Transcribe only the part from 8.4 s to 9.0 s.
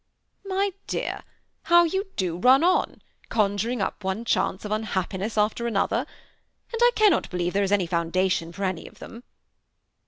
for any of